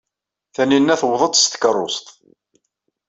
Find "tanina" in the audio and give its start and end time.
0.55-0.93